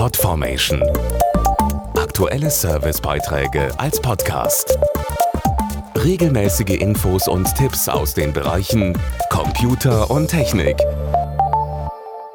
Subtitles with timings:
[0.00, 0.82] Podformation.
[1.94, 4.78] Aktuelle Servicebeiträge als Podcast.
[5.94, 10.78] Regelmäßige Infos und Tipps aus den Bereichen Computer und Technik.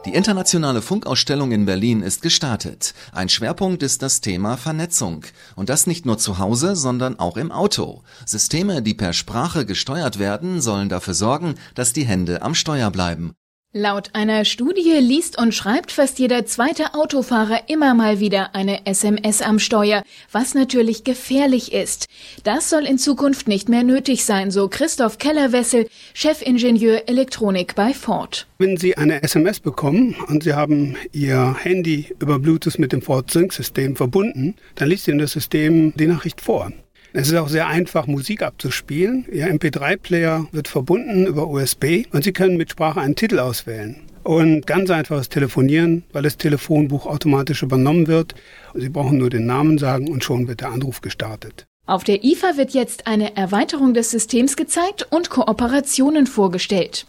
[0.06, 2.94] Die internationale Funkausstellung in Berlin ist gestartet.
[3.12, 5.26] Ein Schwerpunkt ist das Thema Vernetzung.
[5.56, 8.04] Und das nicht nur zu Hause, sondern auch im Auto.
[8.28, 13.34] Systeme, die per Sprache gesteuert werden, sollen dafür sorgen, dass die Hände am Steuer bleiben.
[13.78, 19.42] Laut einer Studie liest und schreibt fast jeder zweite Autofahrer immer mal wieder eine SMS
[19.42, 22.08] am Steuer, was natürlich gefährlich ist.
[22.46, 28.48] Das soll in Zukunft nicht mehr nötig sein, so Christoph Kellerwessel, Chefingenieur Elektronik bei Ford.
[28.60, 33.30] Wenn Sie eine SMS bekommen und Sie haben Ihr Handy über Bluetooth mit dem Ford
[33.30, 36.72] Sync System verbunden, dann liest Ihnen das System die Nachricht vor.
[37.18, 39.26] Es ist auch sehr einfach, Musik abzuspielen.
[39.32, 44.02] Ihr MP3-Player wird verbunden über USB und Sie können mit Sprache einen Titel auswählen.
[44.24, 48.36] Und ganz einfaches Telefonieren, weil das Telefonbuch automatisch übernommen wird.
[48.74, 51.66] Sie brauchen nur den Namen sagen und schon wird der Anruf gestartet.
[51.86, 57.08] Auf der IFA wird jetzt eine Erweiterung des Systems gezeigt und Kooperationen vorgestellt.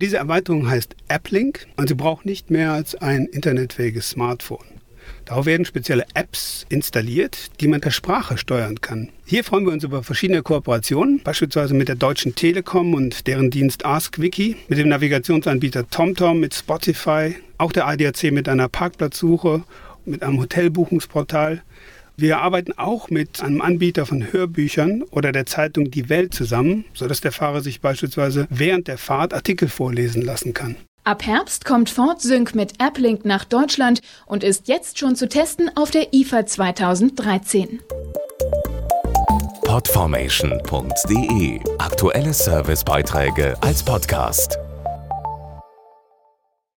[0.00, 4.81] Diese Erweiterung heißt AppLink und sie braucht nicht mehr als ein internetfähiges Smartphone.
[5.24, 9.08] Darauf werden spezielle Apps installiert, die man per Sprache steuern kann.
[9.24, 13.86] Hier freuen wir uns über verschiedene Kooperationen, beispielsweise mit der Deutschen Telekom und deren Dienst
[13.86, 19.62] AskWiki, mit dem Navigationsanbieter TomTom, mit Spotify, auch der ADAC mit einer Parkplatzsuche,
[20.04, 21.62] mit einem Hotelbuchungsportal.
[22.16, 27.20] Wir arbeiten auch mit einem Anbieter von Hörbüchern oder der Zeitung Die Welt zusammen, sodass
[27.20, 30.76] der Fahrer sich beispielsweise während der Fahrt Artikel vorlesen lassen kann.
[31.04, 35.90] Ab Herbst kommt FordSync mit AppLink nach Deutschland und ist jetzt schon zu testen auf
[35.90, 37.80] der IFA 2013.
[39.64, 44.61] Podformation.de Aktuelle Servicebeiträge als Podcast.